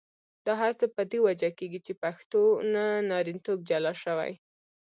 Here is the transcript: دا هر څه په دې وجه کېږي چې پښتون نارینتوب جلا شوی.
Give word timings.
دا 0.45 0.53
هر 0.61 0.71
څه 0.79 0.85
په 0.95 1.01
دې 1.11 1.19
وجه 1.27 1.49
کېږي 1.57 1.79
چې 1.85 1.93
پښتون 2.01 2.73
نارینتوب 3.11 3.57
جلا 3.69 3.93
شوی. 4.03 4.31